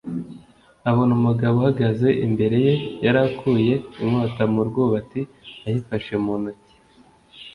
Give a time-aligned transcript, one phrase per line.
[0.89, 2.73] abona umugabo uhagaze imbere ye;
[3.05, 5.21] yari yakuye inkota mu rwubati
[5.67, 6.75] ayifashe mu ntoki.